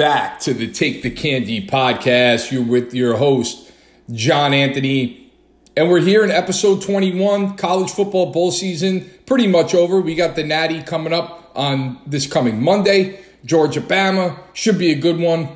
back 0.00 0.40
to 0.40 0.54
the 0.54 0.66
Take 0.66 1.02
the 1.02 1.10
Candy 1.10 1.66
podcast. 1.66 2.50
You're 2.50 2.64
with 2.64 2.94
your 2.94 3.18
host, 3.18 3.70
John 4.10 4.54
Anthony. 4.54 5.30
And 5.76 5.90
we're 5.90 6.00
here 6.00 6.24
in 6.24 6.30
episode 6.30 6.80
21, 6.80 7.58
college 7.58 7.90
football 7.90 8.32
bowl 8.32 8.50
season 8.50 9.10
pretty 9.26 9.46
much 9.46 9.74
over. 9.74 10.00
We 10.00 10.14
got 10.14 10.36
the 10.36 10.42
Natty 10.42 10.80
coming 10.82 11.12
up 11.12 11.52
on 11.54 12.00
this 12.06 12.26
coming 12.26 12.64
Monday. 12.64 13.20
Georgia 13.44 13.82
Bama 13.82 14.38
should 14.54 14.78
be 14.78 14.90
a 14.90 14.94
good 14.94 15.18
one. 15.18 15.50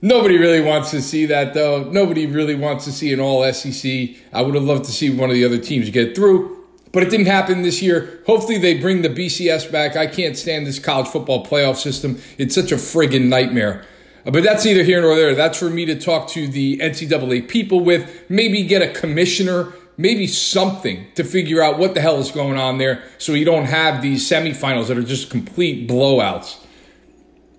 Nobody 0.00 0.38
really 0.38 0.62
wants 0.62 0.90
to 0.92 1.02
see 1.02 1.26
that 1.26 1.52
though. 1.52 1.84
Nobody 1.84 2.24
really 2.24 2.54
wants 2.54 2.86
to 2.86 2.90
see 2.90 3.12
an 3.12 3.20
all 3.20 3.52
SEC. 3.52 4.16
I 4.32 4.40
would 4.40 4.54
have 4.54 4.64
loved 4.64 4.86
to 4.86 4.92
see 4.92 5.14
one 5.14 5.28
of 5.28 5.34
the 5.34 5.44
other 5.44 5.58
teams 5.58 5.90
get 5.90 6.16
through, 6.16 6.63
but 6.94 7.02
it 7.02 7.10
didn't 7.10 7.26
happen 7.26 7.62
this 7.62 7.82
year. 7.82 8.20
Hopefully 8.24 8.56
they 8.56 8.78
bring 8.78 9.02
the 9.02 9.08
BCS 9.10 9.70
back. 9.70 9.96
I 9.96 10.06
can't 10.06 10.36
stand 10.36 10.64
this 10.64 10.78
college 10.78 11.08
football 11.08 11.44
playoff 11.44 11.76
system. 11.76 12.20
It's 12.38 12.54
such 12.54 12.70
a 12.70 12.76
friggin' 12.76 13.24
nightmare. 13.24 13.84
Uh, 14.24 14.30
But 14.30 14.44
that's 14.44 14.64
neither 14.64 14.84
here 14.84 15.02
nor 15.02 15.16
there. 15.16 15.34
That's 15.34 15.58
for 15.58 15.68
me 15.68 15.84
to 15.86 15.98
talk 15.98 16.28
to 16.28 16.46
the 16.46 16.78
NCAA 16.78 17.48
people 17.48 17.80
with, 17.80 18.24
maybe 18.28 18.62
get 18.62 18.80
a 18.80 18.88
commissioner, 18.98 19.72
maybe 19.96 20.28
something 20.28 21.06
to 21.16 21.24
figure 21.24 21.60
out 21.60 21.78
what 21.78 21.94
the 21.94 22.00
hell 22.00 22.20
is 22.20 22.30
going 22.30 22.58
on 22.58 22.78
there 22.78 23.02
so 23.18 23.32
you 23.32 23.44
don't 23.44 23.66
have 23.66 24.00
these 24.00 24.28
semifinals 24.30 24.86
that 24.86 24.96
are 24.96 25.02
just 25.02 25.30
complete 25.30 25.88
blowouts. 25.88 26.58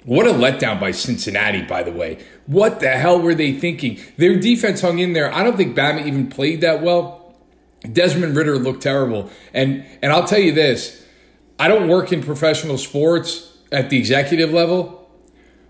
What 0.06 0.28
a 0.28 0.32
letdown 0.32 0.80
by 0.80 0.92
Cincinnati, 0.92 1.64
by 1.64 1.84
the 1.84 1.92
way. 1.92 2.20
What 2.46 2.80
the 2.80 2.90
hell 2.92 3.20
were 3.20 3.36
they 3.36 3.52
thinking? 3.52 4.00
Their 4.16 4.40
defense 4.40 4.80
hung 4.80 5.00
in 5.00 5.12
there. 5.12 5.34
I 5.34 5.44
don't 5.44 5.58
think 5.58 5.76
Bama 5.76 6.06
even 6.06 6.30
played 6.30 6.62
that 6.62 6.82
well. 6.82 7.25
Desmond 7.94 8.36
Ridder 8.36 8.58
looked 8.58 8.84
terrible. 8.84 9.30
And 9.54 9.86
and 10.02 10.12
I'll 10.12 10.26
tell 10.26 10.40
you 10.40 10.54
this, 10.54 11.06
I 11.60 11.68
don't 11.68 11.88
work 11.88 12.12
in 12.12 12.22
professional 12.24 12.78
sports 12.78 13.58
at 13.72 13.90
the 13.90 13.98
executive 13.98 14.52
level, 14.52 15.10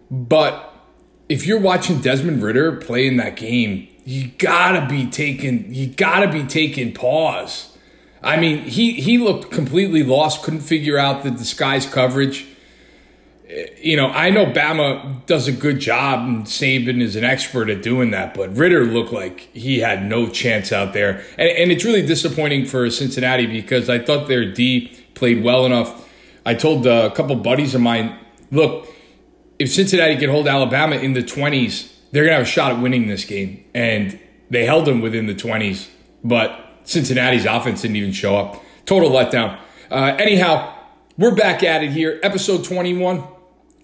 but 0.10 0.74
if 1.30 1.46
you're 1.46 1.60
watching 1.60 2.02
Desmond 2.02 2.44
Ridder 2.44 2.74
play 2.74 3.08
in 3.08 3.18
that 3.18 3.36
game, 3.36 3.88
you 4.04 4.28
gotta 4.38 4.88
be 4.88 5.08
taking 5.08 5.74
you 5.74 5.88
gotta 5.88 6.32
be 6.32 6.44
taking 6.44 6.94
pause. 6.94 7.76
I 8.22 8.38
mean, 8.38 8.60
he 8.64 8.94
he 8.94 9.18
looked 9.18 9.52
completely 9.52 10.04
lost, 10.04 10.44
couldn't 10.44 10.62
figure 10.62 10.98
out 10.98 11.24
the 11.24 11.32
disguise 11.32 11.86
coverage 11.86 12.46
you 13.82 13.96
know, 13.96 14.08
I 14.08 14.32
know 14.32 14.46
Bama 14.46 15.26
does 15.26 15.48
a 15.48 15.52
good 15.52 15.80
job, 15.80 16.28
and 16.28 16.46
Saban 16.46 17.02
is 17.02 17.16
an 17.16 17.24
expert 17.24 17.70
at 17.70 17.84
doing 17.84 18.12
that, 18.12 18.34
but 18.34 18.56
Ridder 18.56 18.86
looked 18.86 19.14
like 19.14 19.42
he 19.54 19.80
had 19.80 20.06
no 20.06 20.28
chance 20.28 20.72
out 20.72 20.94
there. 20.94 21.24
And, 21.38 21.50
and, 21.50 21.72
it's 21.72 21.86
really 21.86 22.06
disappointing 22.06 22.66
for 22.66 22.90
Cincinnati 22.90 23.46
because 23.46 23.90
I 23.90 24.00
thought 24.00 24.28
their 24.28 24.52
D 24.52 24.98
played 25.14 25.44
well 25.44 25.66
enough. 25.66 26.10
I 26.46 26.56
told 26.56 26.88
uh, 26.88 27.10
a 27.12 27.16
couple 27.16 27.36
buddies 27.36 27.76
of 27.76 27.82
mine, 27.82 28.18
look, 28.52 28.88
if 29.60 29.72
Cincinnati 29.72 30.18
can 30.18 30.30
hold 30.30 30.48
Alabama 30.48 30.96
in 30.96 31.14
the 31.14 31.24
20s, 31.24 31.92
they're 32.12 32.24
going 32.24 32.32
to 32.32 32.38
have 32.38 32.48
a 32.48 32.50
shot 32.50 32.72
at 32.72 32.82
winning 32.82 33.08
this 33.08 33.26
game. 33.26 33.64
And 33.74 34.20
they 34.50 34.66
held 34.66 34.86
them 34.86 35.02
within 35.02 35.28
the 35.28 35.36
20s, 35.36 35.88
but 36.24 36.80
Cincinnati's 36.84 37.46
offense 37.46 37.82
didn't 37.82 37.98
even 37.98 38.12
show 38.12 38.38
up. 38.38 38.64
Total 38.86 39.10
letdown. 39.10 39.60
Uh, 39.90 40.16
anyhow, 40.20 40.76
we're 41.18 41.36
back 41.36 41.64
at 41.64 41.84
it 41.84 41.92
here, 41.92 42.20
episode 42.24 42.64
21. 42.64 43.35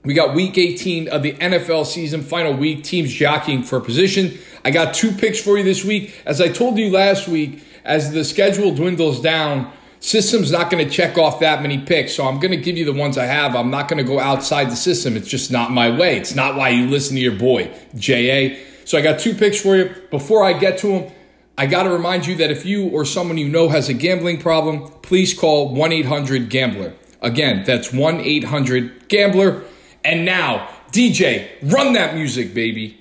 We 0.03 0.15
got 0.15 0.33
week 0.33 0.57
18 0.57 1.09
of 1.09 1.21
the 1.21 1.33
NFL 1.33 1.85
season, 1.85 2.23
final 2.23 2.53
week, 2.53 2.83
teams 2.83 3.13
jockeying 3.13 3.63
for 3.63 3.79
position. 3.79 4.39
I 4.65 4.71
got 4.71 4.95
two 4.95 5.11
picks 5.11 5.39
for 5.39 5.59
you 5.59 5.63
this 5.63 5.85
week. 5.85 6.19
As 6.25 6.41
I 6.41 6.47
told 6.47 6.79
you 6.79 6.89
last 6.89 7.27
week, 7.27 7.63
as 7.85 8.11
the 8.11 8.23
schedule 8.23 8.73
dwindles 8.73 9.21
down, 9.21 9.71
system's 9.99 10.51
not 10.51 10.71
going 10.71 10.83
to 10.83 10.91
check 10.91 11.19
off 11.19 11.39
that 11.41 11.61
many 11.61 11.77
picks. 11.77 12.15
So 12.15 12.25
I'm 12.25 12.39
going 12.39 12.49
to 12.49 12.57
give 12.57 12.77
you 12.77 12.85
the 12.85 12.93
ones 12.93 13.15
I 13.15 13.25
have. 13.25 13.55
I'm 13.55 13.69
not 13.69 13.87
going 13.87 13.99
to 13.99 14.03
go 14.03 14.19
outside 14.19 14.71
the 14.71 14.75
system. 14.75 15.15
It's 15.15 15.27
just 15.27 15.51
not 15.51 15.69
my 15.69 15.95
way. 15.95 16.17
It's 16.17 16.33
not 16.33 16.55
why 16.55 16.69
you 16.69 16.87
listen 16.87 17.15
to 17.15 17.21
your 17.21 17.37
boy, 17.37 17.71
JA. 17.95 18.57
So 18.85 18.97
I 18.97 19.01
got 19.01 19.19
two 19.19 19.35
picks 19.35 19.61
for 19.61 19.77
you. 19.77 19.93
Before 20.09 20.43
I 20.43 20.53
get 20.53 20.79
to 20.79 20.87
them, 20.87 21.11
I 21.59 21.67
got 21.67 21.83
to 21.83 21.91
remind 21.91 22.25
you 22.25 22.35
that 22.37 22.49
if 22.49 22.65
you 22.65 22.87
or 22.89 23.05
someone 23.05 23.37
you 23.37 23.47
know 23.47 23.69
has 23.69 23.87
a 23.87 23.93
gambling 23.93 24.39
problem, 24.39 24.91
please 25.03 25.31
call 25.35 25.75
1 25.75 25.91
800 25.91 26.49
Gambler. 26.49 26.93
Again, 27.21 27.63
that's 27.67 27.93
1 27.93 28.19
800 28.19 29.07
Gambler. 29.07 29.63
And 30.03 30.25
now, 30.25 30.67
DJ, 30.91 31.47
run 31.61 31.93
that 31.93 32.15
music, 32.15 32.53
baby. 32.53 32.97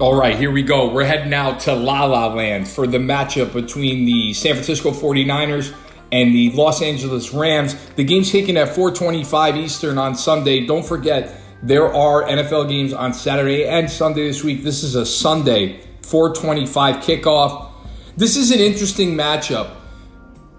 All 0.00 0.14
right, 0.14 0.36
here 0.36 0.50
we 0.50 0.62
go. 0.62 0.92
We're 0.92 1.04
heading 1.04 1.34
out 1.34 1.60
to 1.60 1.74
La 1.74 2.04
La 2.04 2.32
Land 2.32 2.68
for 2.68 2.86
the 2.86 2.98
matchup 2.98 3.52
between 3.52 4.04
the 4.04 4.34
San 4.34 4.52
Francisco 4.54 4.90
49ers 4.90 5.74
and 6.12 6.34
the 6.34 6.50
Los 6.50 6.82
Angeles 6.82 7.32
Rams. 7.32 7.74
The 7.96 8.04
game's 8.04 8.30
taken 8.30 8.56
at 8.56 8.68
425 8.74 9.56
Eastern 9.56 9.98
on 9.98 10.14
Sunday. 10.14 10.66
Don't 10.66 10.84
forget, 10.84 11.40
there 11.62 11.92
are 11.92 12.22
NFL 12.24 12.68
games 12.68 12.92
on 12.92 13.14
Saturday 13.14 13.66
and 13.66 13.90
Sunday 13.90 14.26
this 14.26 14.44
week. 14.44 14.62
This 14.62 14.82
is 14.82 14.94
a 14.94 15.06
Sunday 15.06 15.80
425 16.02 16.96
kickoff. 16.96 17.72
This 18.16 18.36
is 18.36 18.52
an 18.52 18.60
interesting 18.60 19.14
matchup. 19.14 19.74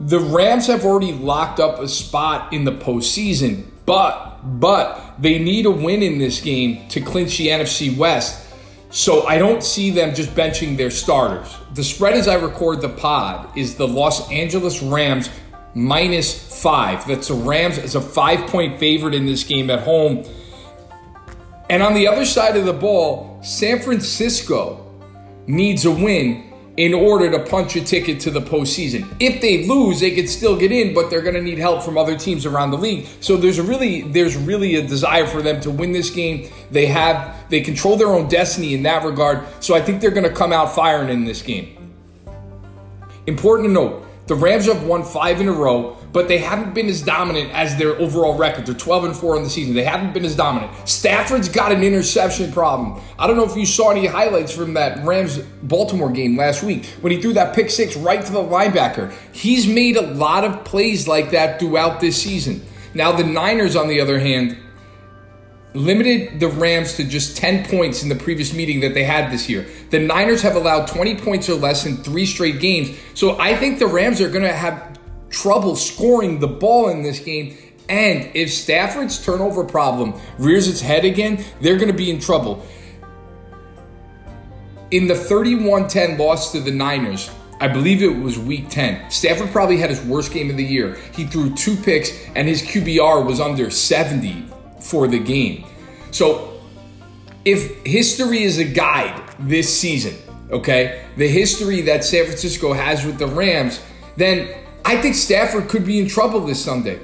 The 0.05 0.19
Rams 0.19 0.67
have 0.67 0.85
already 0.85 1.13
locked 1.13 1.59
up 1.59 1.79
a 1.79 1.87
spot 1.87 2.53
in 2.53 2.63
the 2.63 2.71
postseason, 2.71 3.65
but 3.87 4.39
but 4.59 5.15
they 5.17 5.39
need 5.39 5.65
a 5.65 5.71
win 5.71 6.03
in 6.03 6.19
this 6.19 6.39
game 6.41 6.87
to 6.89 7.01
clinch 7.01 7.39
the 7.39 7.47
NFC 7.47 7.97
West. 7.97 8.45
So 8.91 9.25
I 9.25 9.39
don't 9.39 9.63
see 9.63 9.89
them 9.89 10.13
just 10.13 10.29
benching 10.35 10.77
their 10.77 10.91
starters. 10.91 11.57
The 11.73 11.83
spread 11.83 12.13
as 12.13 12.27
I 12.27 12.35
record 12.35 12.81
the 12.81 12.89
pod 12.89 13.57
is 13.57 13.77
the 13.77 13.87
Los 13.87 14.31
Angeles 14.31 14.83
Rams 14.83 15.27
minus 15.73 16.61
five. 16.61 17.07
That's 17.07 17.29
the 17.29 17.33
Rams 17.33 17.79
as 17.79 17.95
a 17.95 18.01
five 18.01 18.47
point 18.47 18.79
favorite 18.79 19.15
in 19.15 19.25
this 19.25 19.43
game 19.43 19.71
at 19.71 19.79
home. 19.79 20.23
And 21.67 21.81
on 21.81 21.95
the 21.95 22.07
other 22.07 22.25
side 22.25 22.55
of 22.55 22.65
the 22.65 22.73
ball, 22.73 23.41
San 23.41 23.79
Francisco 23.81 24.85
needs 25.47 25.83
a 25.85 25.91
win 25.91 26.53
in 26.77 26.93
order 26.93 27.31
to 27.31 27.39
punch 27.39 27.75
a 27.75 27.81
ticket 27.81 28.19
to 28.19 28.31
the 28.31 28.41
postseason. 28.41 29.07
If 29.19 29.41
they 29.41 29.65
lose, 29.65 30.01
they 30.01 30.11
could 30.11 30.29
still 30.29 30.57
get 30.57 30.71
in, 30.71 30.93
but 30.93 31.09
they're 31.09 31.21
going 31.21 31.35
to 31.35 31.41
need 31.41 31.57
help 31.57 31.83
from 31.83 31.97
other 31.97 32.17
teams 32.17 32.45
around 32.45 32.71
the 32.71 32.77
league. 32.77 33.07
So 33.21 33.37
there's 33.37 33.59
really 33.61 34.01
there's 34.01 34.35
really 34.35 34.75
a 34.75 34.85
desire 34.85 35.25
for 35.25 35.41
them 35.41 35.61
to 35.61 35.71
win 35.71 35.91
this 35.91 36.09
game. 36.09 36.49
They 36.71 36.85
have 36.87 37.49
they 37.49 37.61
control 37.61 37.95
their 37.95 38.09
own 38.09 38.27
destiny 38.27 38.73
in 38.73 38.83
that 38.83 39.03
regard. 39.03 39.45
So 39.61 39.75
I 39.75 39.81
think 39.81 40.01
they're 40.01 40.11
going 40.11 40.27
to 40.27 40.33
come 40.33 40.51
out 40.51 40.75
firing 40.75 41.09
in 41.09 41.23
this 41.23 41.41
game. 41.41 41.93
Important 43.27 43.69
to 43.69 43.73
note, 43.73 44.05
the 44.27 44.35
Rams 44.35 44.65
have 44.65 44.83
won 44.83 45.03
5 45.03 45.41
in 45.41 45.47
a 45.47 45.51
row, 45.51 45.97
but 46.15 46.29
they 46.29 46.37
haven't 46.37 46.73
been 46.73 46.87
as 46.87 47.01
dominant 47.01 47.51
as 47.51 47.75
their 47.75 47.89
overall 47.99 48.37
record. 48.37 48.65
They're 48.65 48.73
12 48.73 49.03
and 49.03 49.13
4 49.13 49.35
in 49.35 49.43
the 49.43 49.49
season. 49.49 49.75
They 49.75 49.83
haven't 49.83 50.13
been 50.13 50.23
as 50.23 50.33
dominant. 50.33 50.71
Stafford's 50.87 51.49
got 51.49 51.73
an 51.73 51.83
interception 51.83 52.53
problem. 52.53 53.03
I 53.19 53.27
don't 53.27 53.35
know 53.35 53.43
if 53.43 53.57
you 53.57 53.65
saw 53.65 53.91
any 53.91 54.05
highlights 54.05 54.55
from 54.55 54.75
that 54.75 55.05
Rams 55.05 55.39
Baltimore 55.63 56.09
game 56.09 56.37
last 56.37 56.63
week 56.63 56.85
when 57.01 57.11
he 57.11 57.21
threw 57.21 57.33
that 57.33 57.53
pick 57.53 57.69
six 57.69 57.97
right 57.97 58.25
to 58.25 58.31
the 58.31 58.39
linebacker. 58.39 59.13
He's 59.33 59.67
made 59.67 59.97
a 59.97 60.03
lot 60.03 60.45
of 60.45 60.63
plays 60.63 61.05
like 61.05 61.31
that 61.31 61.59
throughout 61.59 61.99
this 61.99 62.15
season. 62.15 62.65
Now, 62.93 63.11
the 63.11 63.25
Niners, 63.25 63.75
on 63.75 63.89
the 63.89 63.99
other 63.99 64.17
hand, 64.17 64.57
limited 65.73 66.39
the 66.39 66.47
Rams 66.47 66.95
to 66.95 67.03
just 67.03 67.35
10 67.35 67.65
points 67.65 68.03
in 68.03 68.07
the 68.07 68.15
previous 68.15 68.53
meeting 68.53 68.79
that 68.79 68.93
they 68.93 69.03
had 69.03 69.33
this 69.33 69.49
year. 69.49 69.67
The 69.89 69.99
Niners 69.99 70.41
have 70.43 70.55
allowed 70.55 70.87
20 70.87 71.17
points 71.17 71.49
or 71.49 71.55
less 71.55 71.85
in 71.85 71.97
three 71.97 72.25
straight 72.25 72.61
games. 72.61 72.97
So 73.15 73.37
I 73.37 73.57
think 73.57 73.79
the 73.79 73.87
Rams 73.87 74.21
are 74.21 74.29
going 74.29 74.45
to 74.45 74.53
have 74.53 74.94
trouble 75.29 75.75
scoring 75.75 76.39
the 76.39 76.47
ball 76.47 76.89
in 76.89 77.03
this 77.03 77.19
game. 77.19 77.57
And 77.89 78.31
if 78.35 78.51
Stafford's 78.51 79.23
turnover 79.23 79.63
problem 79.63 80.19
rears 80.37 80.67
its 80.67 80.81
head 80.81 81.05
again, 81.05 81.43
they're 81.61 81.77
going 81.77 81.91
to 81.91 81.97
be 81.97 82.09
in 82.09 82.19
trouble. 82.19 82.65
In 84.91 85.07
the 85.07 85.15
31 85.15 85.87
10 85.87 86.17
loss 86.17 86.51
to 86.51 86.59
the 86.59 86.71
Niners, 86.71 87.29
I 87.59 87.67
believe 87.67 88.03
it 88.03 88.07
was 88.07 88.37
week 88.37 88.69
10. 88.69 89.09
Stafford 89.09 89.49
probably 89.49 89.77
had 89.77 89.89
his 89.89 90.01
worst 90.01 90.33
game 90.33 90.49
of 90.49 90.57
the 90.57 90.63
year. 90.63 90.95
He 91.13 91.25
threw 91.25 91.53
two 91.55 91.75
picks, 91.75 92.11
and 92.35 92.47
his 92.47 92.61
QBR 92.61 93.25
was 93.25 93.39
under 93.39 93.69
70 93.69 94.45
for 94.81 95.07
the 95.07 95.19
game. 95.19 95.65
So, 96.11 96.59
if 97.45 97.83
history 97.85 98.43
is 98.43 98.57
a 98.57 98.65
guide 98.65 99.21
this 99.39 99.73
season, 99.79 100.15
okay, 100.51 101.05
the 101.15 101.27
history 101.27 101.81
that 101.81 102.03
San 102.03 102.25
Francisco 102.25 102.73
has 102.73 103.05
with 103.05 103.19
the 103.19 103.27
Rams, 103.27 103.81
then 104.17 104.64
I 104.87 105.01
think 105.01 105.15
Stafford 105.15 105.67
could 105.67 105.83
be 105.83 105.97
in 105.97 106.07
trouble 106.07 106.41
this 106.41 106.63
Sunday. 106.63 106.99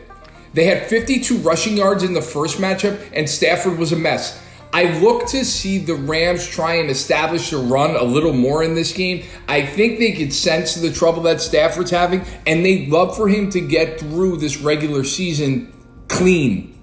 They 0.54 0.66
had 0.66 0.86
52 0.88 1.38
rushing 1.38 1.78
yards 1.78 2.04
in 2.04 2.14
the 2.14 2.22
first 2.22 2.60
matchup, 2.60 3.02
and 3.12 3.28
Stafford 3.28 3.80
was 3.80 3.92
a 3.92 3.96
mess. 3.96 4.40
I 4.72 5.00
look 5.00 5.26
to 5.30 5.44
see 5.44 5.80
the 5.80 5.96
Rams 5.96 6.48
try 6.48 6.76
and 6.76 6.92
establish 6.92 7.52
a 7.52 7.58
run 7.58 7.96
a 7.96 8.04
little 8.04 8.34
more 8.34 8.64
in 8.64 8.76
this 8.76 8.94
game. 8.94 9.26
I 9.48 9.66
think 9.66 9.98
they 9.98 10.12
could 10.12 10.32
sense 10.32 10.76
the 10.76 10.94
trouble 10.94 11.24
that 11.24 11.42
Stafford's 11.42 11.90
having, 11.90 12.24
and 12.46 12.64
they'd 12.64 12.88
love 12.88 13.18
for 13.18 13.28
him 13.28 13.50
to 13.50 13.60
get 13.60 14.00
through 14.00 14.38
this 14.38 14.58
regular 14.58 15.04
season 15.04 15.74
clean 16.08 16.80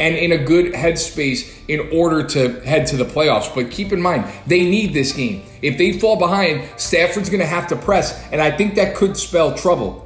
and 0.00 0.16
in 0.16 0.32
a 0.32 0.38
good 0.38 0.72
headspace 0.72 1.56
in 1.68 1.88
order 1.92 2.24
to 2.26 2.60
head 2.62 2.88
to 2.88 2.96
the 2.96 3.04
playoffs. 3.04 3.54
But 3.54 3.70
keep 3.70 3.92
in 3.92 4.02
mind, 4.02 4.24
they 4.48 4.68
need 4.68 4.92
this 4.92 5.12
game. 5.12 5.44
If 5.62 5.78
they 5.78 5.92
fall 6.00 6.16
behind, 6.16 6.68
Stafford's 6.76 7.30
going 7.30 7.40
to 7.40 7.46
have 7.46 7.68
to 7.68 7.76
press, 7.76 8.20
and 8.32 8.42
I 8.42 8.50
think 8.50 8.74
that 8.74 8.96
could 8.96 9.16
spell 9.16 9.54
trouble. 9.54 10.01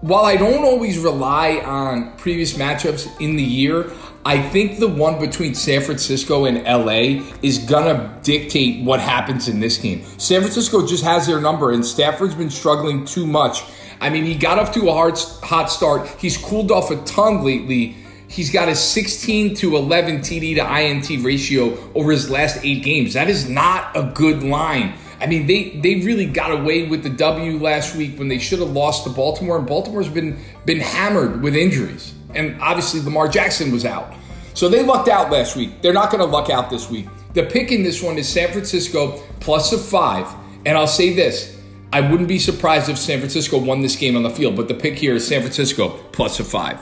While 0.00 0.24
I 0.24 0.36
don't 0.36 0.64
always 0.64 0.98
rely 0.98 1.58
on 1.58 2.16
previous 2.16 2.54
matchups 2.54 3.20
in 3.20 3.36
the 3.36 3.42
year, 3.42 3.90
I 4.24 4.40
think 4.40 4.78
the 4.78 4.88
one 4.88 5.18
between 5.18 5.54
San 5.54 5.80
Francisco 5.80 6.44
and 6.44 6.62
LA 6.64 7.24
is 7.42 7.58
gonna 7.58 8.16
dictate 8.22 8.84
what 8.84 9.00
happens 9.00 9.48
in 9.48 9.58
this 9.58 9.76
game. 9.76 10.04
San 10.18 10.40
Francisco 10.40 10.86
just 10.86 11.02
has 11.02 11.26
their 11.26 11.40
number, 11.40 11.72
and 11.72 11.84
Stafford's 11.84 12.34
been 12.34 12.50
struggling 12.50 13.04
too 13.04 13.26
much. 13.26 13.64
I 14.00 14.10
mean, 14.10 14.24
he 14.24 14.34
got 14.34 14.58
off 14.58 14.72
to 14.74 14.88
a 14.88 14.92
hard, 14.92 15.18
hot 15.42 15.66
start. 15.66 16.08
He's 16.18 16.36
cooled 16.36 16.70
off 16.70 16.90
a 16.92 16.96
ton 17.04 17.44
lately. 17.44 17.96
He's 18.28 18.52
got 18.52 18.68
a 18.68 18.76
16 18.76 19.56
to 19.56 19.76
11 19.76 20.18
TD 20.18 20.54
to 20.56 20.80
INT 20.80 21.24
ratio 21.24 21.76
over 21.94 22.12
his 22.12 22.30
last 22.30 22.58
eight 22.62 22.84
games. 22.84 23.14
That 23.14 23.28
is 23.28 23.48
not 23.48 23.96
a 23.96 24.12
good 24.14 24.42
line. 24.44 24.94
I 25.20 25.26
mean, 25.26 25.46
they 25.46 25.70
they 25.82 25.96
really 25.96 26.26
got 26.26 26.52
away 26.52 26.86
with 26.86 27.02
the 27.02 27.10
W 27.10 27.58
last 27.58 27.96
week 27.96 28.18
when 28.18 28.28
they 28.28 28.38
should 28.38 28.60
have 28.60 28.70
lost 28.70 29.04
to 29.04 29.10
Baltimore, 29.10 29.58
and 29.58 29.66
Baltimore's 29.66 30.08
been 30.08 30.38
been 30.64 30.80
hammered 30.80 31.42
with 31.42 31.56
injuries, 31.56 32.14
and 32.34 32.60
obviously 32.60 33.00
Lamar 33.00 33.28
Jackson 33.28 33.72
was 33.72 33.84
out, 33.84 34.14
so 34.54 34.68
they 34.68 34.82
lucked 34.82 35.08
out 35.08 35.30
last 35.30 35.56
week. 35.56 35.82
They're 35.82 35.92
not 35.92 36.10
going 36.10 36.20
to 36.20 36.30
luck 36.30 36.50
out 36.50 36.70
this 36.70 36.88
week. 36.88 37.06
The 37.34 37.42
pick 37.44 37.72
in 37.72 37.82
this 37.82 38.02
one 38.02 38.16
is 38.18 38.28
San 38.28 38.52
Francisco 38.52 39.22
plus 39.40 39.72
a 39.72 39.78
five, 39.78 40.32
and 40.64 40.78
I'll 40.78 40.86
say 40.86 41.12
this: 41.12 41.58
I 41.92 42.00
wouldn't 42.00 42.28
be 42.28 42.38
surprised 42.38 42.88
if 42.88 42.98
San 42.98 43.18
Francisco 43.18 43.58
won 43.58 43.80
this 43.80 43.96
game 43.96 44.16
on 44.16 44.22
the 44.22 44.30
field, 44.30 44.56
but 44.56 44.68
the 44.68 44.74
pick 44.74 44.96
here 44.96 45.14
is 45.14 45.26
San 45.26 45.40
Francisco 45.40 45.90
plus 46.12 46.38
a 46.38 46.44
five. 46.44 46.78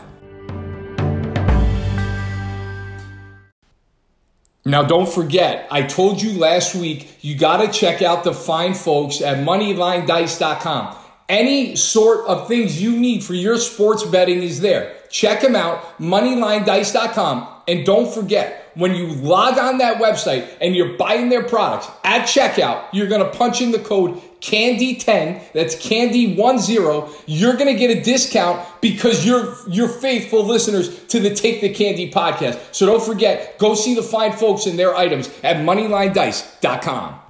Now, 4.67 4.83
don't 4.83 5.09
forget, 5.09 5.69
I 5.71 5.83
told 5.83 6.21
you 6.21 6.37
last 6.37 6.75
week, 6.75 7.19
you 7.21 7.39
got 7.39 7.59
to 7.59 7.71
check 7.71 8.03
out 8.03 8.25
the 8.25 8.35
fine 8.35 8.75
folks 8.75 9.21
at 9.21 9.47
moneylinedice.com. 9.47 10.97
Any 11.29 11.77
sort 11.77 12.27
of 12.27 12.49
things 12.49 12.83
you 12.83 12.99
need 12.99 13.23
for 13.23 13.35
your 13.35 13.59
sports 13.59 14.03
betting 14.03 14.43
is 14.43 14.61
there. 14.61 14.97
Check 15.09 15.41
them 15.41 15.55
out, 15.55 15.97
moneylinedice.com. 16.01 17.49
And 17.69 17.87
don't 17.87 18.13
forget, 18.13 18.73
when 18.75 18.97
you 18.97 19.07
log 19.07 19.57
on 19.57 19.79
that 19.79 19.99
website 19.99 20.49
and 20.61 20.75
you're 20.75 20.99
buying 20.99 21.29
their 21.29 21.45
products 21.45 21.89
at 22.03 22.27
checkout, 22.27 22.87
you're 22.93 23.07
going 23.07 23.25
to 23.25 23.39
punch 23.39 23.63
in 23.63 23.71
the 23.71 23.79
code 23.79 24.21
CANDY10, 24.41 25.53
that's 25.53 25.75
CANDY10. 25.77 27.23
You're 27.27 27.55
going 27.55 27.73
to 27.73 27.79
get 27.79 27.97
a 27.97 28.03
discount 28.03 28.67
because 28.81 29.27
you're 29.27 29.57
you're 29.69 29.89
faithful 29.89 30.45
listeners 30.45 31.05
to 31.07 31.21
the 31.21 31.35
Take 31.35 31.61
the 31.61 31.73
Candy 31.73 32.11
podcast. 32.11 32.75
So 32.75 32.87
don't 32.87 33.03
forget, 33.03 33.59
go 33.59 33.75
see 33.75 33.95
the 33.95 34.03
fine 34.03 34.33
folks 34.33 34.67
and 34.67 34.79
their 34.79 34.95
items 34.95 35.29
at 35.43 35.57
moneylinedice.com. 35.57 37.21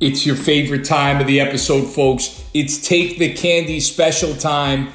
It's 0.00 0.26
your 0.26 0.34
favorite 0.34 0.84
time 0.84 1.20
of 1.20 1.28
the 1.28 1.38
episode, 1.38 1.86
folks. 1.86 2.44
It's 2.54 2.86
Take 2.86 3.18
the 3.18 3.32
Candy 3.34 3.78
special 3.78 4.34
time, 4.34 4.88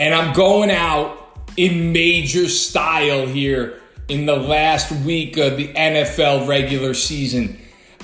and 0.00 0.12
I'm 0.12 0.34
going 0.34 0.72
out 0.72 1.16
in 1.56 1.92
major 1.92 2.48
style 2.48 3.26
here 3.26 3.80
in 4.08 4.26
the 4.26 4.36
last 4.36 4.90
week 5.04 5.36
of 5.36 5.56
the 5.56 5.68
NFL 5.68 6.48
regular 6.48 6.94
season. 6.94 7.58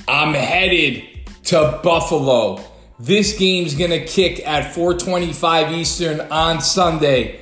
I'm 0.06 0.34
headed 0.34 1.02
to 1.44 1.80
Buffalo. 1.82 2.62
This 2.98 3.36
game's 3.38 3.74
going 3.74 3.90
to 3.90 4.04
kick 4.04 4.46
at 4.46 4.74
425 4.74 5.72
Eastern 5.72 6.20
on 6.20 6.60
Sunday. 6.60 7.40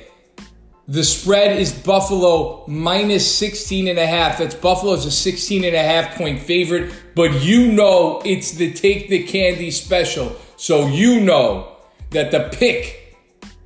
The 0.87 1.03
spread 1.03 1.59
is 1.59 1.71
Buffalo 1.71 2.65
minus 2.67 3.33
16 3.35 3.87
and 3.87 3.99
a 3.99 4.07
half. 4.07 4.37
That's 4.37 4.55
Buffalo's 4.55 5.05
a 5.05 5.11
16 5.11 5.63
and 5.63 5.75
a 5.75 5.83
half 5.83 6.15
point 6.15 6.39
favorite, 6.39 6.93
but 7.15 7.41
you 7.41 7.71
know 7.71 8.21
it's 8.25 8.51
the 8.51 8.73
take 8.73 9.07
the 9.07 9.23
candy 9.23 9.71
special. 9.71 10.35
So 10.57 10.87
you 10.87 11.21
know 11.21 11.77
that 12.11 12.31
the 12.31 12.49
pick 12.57 13.02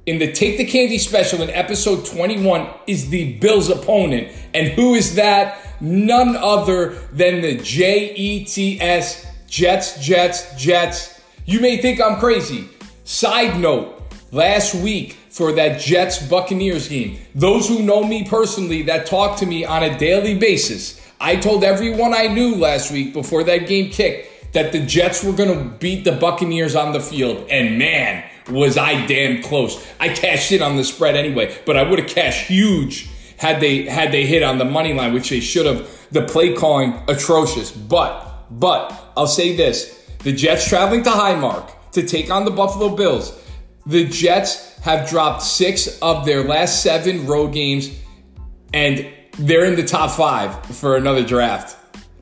in 0.07 0.19
the 0.19 0.31
take 0.31 0.57
the 0.57 0.65
candy 0.65 0.97
special 0.97 1.41
in 1.41 1.49
episode 1.49 2.05
21 2.05 2.67
is 2.87 3.09
the 3.09 3.33
Bills 3.33 3.69
opponent. 3.69 4.31
And 4.53 4.69
who 4.69 4.95
is 4.95 5.15
that? 5.15 5.59
None 5.81 6.35
other 6.37 6.93
than 7.11 7.41
the 7.41 7.57
J 7.57 8.13
E 8.15 8.45
T 8.45 8.81
S 8.81 9.27
Jets, 9.47 10.03
Jets, 10.03 10.55
Jets. 10.55 11.21
You 11.45 11.59
may 11.59 11.77
think 11.77 12.01
I'm 12.01 12.19
crazy. 12.19 12.67
Side 13.03 13.59
note, 13.59 14.01
last 14.31 14.75
week 14.75 15.13
for 15.29 15.51
that 15.51 15.79
Jets 15.79 16.25
Buccaneers 16.25 16.87
game. 16.87 17.19
Those 17.35 17.67
who 17.67 17.83
know 17.83 18.03
me 18.03 18.23
personally 18.23 18.83
that 18.83 19.05
talk 19.05 19.37
to 19.39 19.45
me 19.45 19.65
on 19.65 19.83
a 19.83 19.97
daily 19.97 20.37
basis, 20.37 21.01
I 21.19 21.35
told 21.35 21.63
everyone 21.63 22.13
I 22.13 22.27
knew 22.27 22.55
last 22.55 22.91
week 22.91 23.13
before 23.13 23.43
that 23.43 23.67
game 23.67 23.91
kicked 23.91 24.53
that 24.53 24.71
the 24.71 24.85
Jets 24.85 25.23
were 25.23 25.33
going 25.33 25.53
to 25.53 25.77
beat 25.77 26.03
the 26.03 26.13
Buccaneers 26.13 26.75
on 26.75 26.93
the 26.93 26.99
field. 26.99 27.47
And 27.49 27.77
man, 27.77 28.23
was 28.49 28.77
I 28.77 29.05
damn 29.05 29.41
close. 29.43 29.85
I 29.99 30.09
cashed 30.09 30.51
in 30.51 30.61
on 30.61 30.75
the 30.75 30.83
spread 30.83 31.15
anyway, 31.15 31.57
but 31.65 31.77
I 31.77 31.83
would 31.83 31.99
have 31.99 32.09
cashed 32.09 32.47
huge 32.47 33.09
had 33.37 33.59
they 33.61 33.83
had 33.83 34.11
they 34.11 34.25
hit 34.25 34.43
on 34.43 34.57
the 34.57 34.65
money 34.65 34.93
line, 34.93 35.13
which 35.13 35.29
they 35.29 35.39
should 35.39 35.65
have. 35.65 35.89
The 36.11 36.21
play 36.21 36.53
calling 36.53 36.93
atrocious. 37.07 37.71
But 37.71 38.45
but 38.49 39.11
I'll 39.15 39.27
say 39.27 39.55
this. 39.55 39.93
The 40.19 40.31
Jets 40.31 40.67
traveling 40.67 41.03
to 41.03 41.09
Highmark 41.09 41.71
to 41.91 42.03
take 42.03 42.29
on 42.29 42.45
the 42.45 42.51
Buffalo 42.51 42.95
Bills. 42.95 43.37
The 43.85 44.05
Jets 44.05 44.77
have 44.79 45.09
dropped 45.09 45.43
six 45.43 45.99
of 45.99 46.25
their 46.25 46.43
last 46.43 46.83
seven 46.83 47.25
road 47.27 47.53
games, 47.53 47.89
and 48.73 49.07
they're 49.37 49.65
in 49.65 49.75
the 49.75 49.85
top 49.85 50.11
five 50.11 50.65
for 50.65 50.97
another 50.97 51.25
draft, 51.25 51.77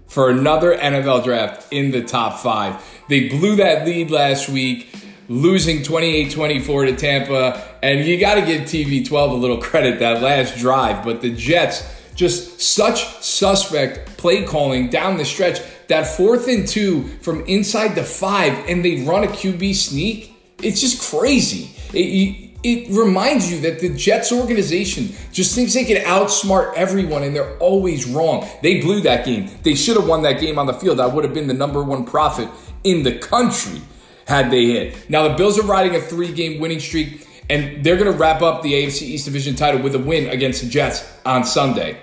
for 0.08 0.30
another 0.30 0.76
NFL 0.76 1.24
draft 1.24 1.72
in 1.72 1.92
the 1.92 2.04
top 2.04 2.40
five. 2.40 2.84
They 3.08 3.30
blew 3.30 3.56
that 3.58 3.86
lead 3.86 4.12
last 4.12 4.50
week, 4.50 4.90
losing 5.28 5.84
28 5.84 6.32
24 6.32 6.86
to 6.86 6.96
Tampa. 6.96 7.78
And 7.82 8.06
you 8.06 8.20
got 8.20 8.36
to 8.36 8.42
give 8.42 8.64
TB12 8.64 9.32
a 9.32 9.34
little 9.34 9.58
credit 9.58 10.00
that 10.00 10.22
last 10.22 10.58
drive, 10.58 11.04
but 11.04 11.22
the 11.22 11.34
Jets 11.34 11.92
just 12.16 12.62
such 12.62 13.06
suspect 13.22 14.18
play 14.18 14.46
calling 14.46 14.90
down 14.90 15.18
the 15.18 15.26
stretch. 15.26 15.60
That 15.88 16.08
fourth 16.08 16.48
and 16.48 16.68
two 16.68 17.04
from 17.22 17.46
inside 17.46 17.94
the 17.94 18.04
five, 18.04 18.54
and 18.68 18.84
they 18.84 19.04
run 19.04 19.24
a 19.24 19.28
QB 19.28 19.76
sneak 19.76 20.36
it's 20.62 20.82
just 20.82 21.02
crazy. 21.02 21.70
It, 21.94 22.52
it, 22.64 22.90
reminds 22.90 23.52
you 23.52 23.60
that 23.62 23.80
the 23.80 23.90
Jets 23.90 24.32
organization 24.32 25.10
just 25.32 25.54
thinks 25.54 25.74
they 25.74 25.86
can 25.86 26.04
outsmart 26.04 26.74
everyone 26.76 27.24
and 27.24 27.36
they're 27.36 27.58
always 27.60 28.08
wrong. 28.08 28.48
They 28.64 28.82
blew 28.82 29.02
that 29.02 29.26
game. 29.26 29.50
They 29.64 29.76
should 29.76 29.96
have 29.98 30.08
won 30.08 30.24
that 30.24 30.40
game 30.40 30.58
on 30.58 30.66
the 30.66 30.74
field. 30.74 31.00
I 31.00 31.06
would 31.06 31.24
have 31.24 31.34
been 31.34 31.48
the 31.48 31.54
number 31.54 31.84
one 31.84 32.06
prophet 32.06 32.50
in 32.84 33.04
the 33.04 33.18
country 33.20 33.82
had 34.26 34.52
they 34.52 34.66
hit. 34.66 35.10
Now, 35.10 35.28
the 35.28 35.36
Bills 35.36 35.58
are 35.60 35.64
riding 35.64 35.96
a 35.96 36.02
three 36.02 36.32
game 36.32 36.60
winning 36.60 36.80
streak 36.80 37.28
and 37.50 37.84
they're 37.84 37.98
going 37.98 38.12
to 38.12 38.18
wrap 38.18 38.42
up 38.42 38.64
the 38.64 38.74
AFC 38.74 39.04
East 39.04 39.26
Division 39.26 39.56
title 39.56 39.82
with 39.82 39.96
a 39.96 40.00
win 40.00 40.30
against 40.30 40.64
the 40.64 40.70
Jets 40.70 41.12
on 41.26 41.44
Sunday. 41.44 41.98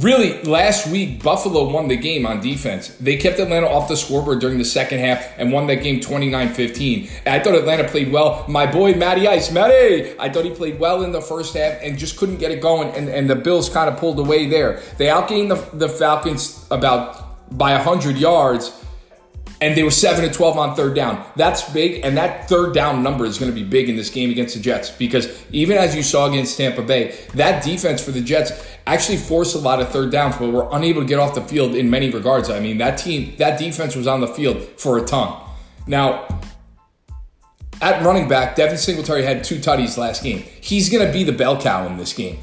Really 0.00 0.42
last 0.42 0.86
week 0.88 1.22
buffalo 1.22 1.66
won 1.72 1.88
the 1.88 1.96
game 1.96 2.26
on 2.26 2.42
defense. 2.42 2.88
They 3.00 3.16
kept 3.16 3.38
atlanta 3.38 3.66
off 3.66 3.88
the 3.88 3.96
scoreboard 3.96 4.38
during 4.38 4.58
the 4.58 4.64
second 4.64 4.98
half 4.98 5.26
and 5.38 5.50
won 5.50 5.66
that 5.68 5.76
game 5.76 6.00
29-15 6.00 7.10
i 7.26 7.38
thought 7.40 7.54
atlanta 7.54 7.88
played 7.88 8.12
well. 8.12 8.44
My 8.48 8.70
boy 8.70 8.92
matty 8.92 9.26
ice 9.26 9.50
matty! 9.50 10.14
I 10.18 10.28
thought 10.28 10.44
he 10.44 10.50
played 10.50 10.78
well 10.78 11.04
in 11.04 11.12
the 11.12 11.22
first 11.22 11.56
half 11.56 11.80
and 11.82 11.96
just 11.96 12.18
couldn't 12.18 12.36
get 12.36 12.50
it 12.50 12.60
going 12.60 12.90
and, 12.90 13.08
and 13.08 13.30
the 13.30 13.34
bills 13.34 13.70
kind 13.70 13.88
of 13.88 13.98
pulled 13.98 14.18
away 14.18 14.46
there. 14.46 14.82
They 14.98 15.06
outgained 15.06 15.48
the, 15.48 15.76
the 15.78 15.88
falcons 15.88 16.66
about 16.70 17.56
by 17.56 17.72
100 17.72 18.18
yards 18.18 18.84
and 19.60 19.76
they 19.76 19.82
were 19.82 19.90
7 19.90 20.24
to 20.28 20.32
12 20.32 20.58
on 20.58 20.76
third 20.76 20.94
down. 20.94 21.24
That's 21.36 21.68
big, 21.72 22.04
and 22.04 22.16
that 22.16 22.48
third 22.48 22.74
down 22.74 23.02
number 23.02 23.24
is 23.24 23.38
going 23.38 23.50
to 23.50 23.54
be 23.54 23.64
big 23.64 23.88
in 23.88 23.96
this 23.96 24.10
game 24.10 24.30
against 24.30 24.54
the 24.54 24.60
Jets 24.60 24.90
because 24.90 25.44
even 25.50 25.76
as 25.76 25.96
you 25.96 26.02
saw 26.02 26.28
against 26.28 26.56
Tampa 26.56 26.82
Bay, 26.82 27.18
that 27.34 27.64
defense 27.64 28.02
for 28.04 28.12
the 28.12 28.20
Jets 28.20 28.52
actually 28.86 29.18
forced 29.18 29.54
a 29.54 29.58
lot 29.58 29.80
of 29.80 29.90
third 29.90 30.10
downs, 30.10 30.36
but 30.36 30.50
were 30.50 30.68
unable 30.72 31.02
to 31.02 31.08
get 31.08 31.18
off 31.18 31.34
the 31.34 31.42
field 31.42 31.74
in 31.74 31.90
many 31.90 32.10
regards. 32.10 32.50
I 32.50 32.60
mean, 32.60 32.78
that 32.78 32.98
team, 32.98 33.34
that 33.38 33.58
defense 33.58 33.96
was 33.96 34.06
on 34.06 34.20
the 34.20 34.28
field 34.28 34.62
for 34.76 34.98
a 34.98 35.04
ton. 35.04 35.40
Now, 35.86 36.26
at 37.80 38.04
running 38.04 38.28
back, 38.28 38.56
Devin 38.56 38.78
Singletary 38.78 39.24
had 39.24 39.44
two 39.44 39.56
tutties 39.56 39.96
last 39.96 40.22
game. 40.22 40.44
He's 40.60 40.88
going 40.88 41.06
to 41.06 41.12
be 41.12 41.24
the 41.24 41.32
bell 41.32 41.60
cow 41.60 41.86
in 41.86 41.96
this 41.96 42.12
game. 42.12 42.38